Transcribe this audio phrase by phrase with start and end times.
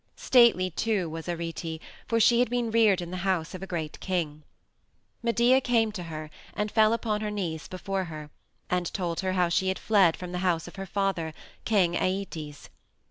[0.15, 3.99] Stately, too, was Arete, for she had been reared in the house of a great
[3.99, 4.41] king.
[5.21, 8.31] Medea came to her, and fell upon her knees before her,
[8.67, 11.35] and told her how she had fled from the house of her father,
[11.65, 12.69] King Æetes.